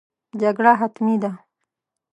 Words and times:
جګړه 0.41 0.71
حتمي 0.79 1.15
ده. 1.21 1.31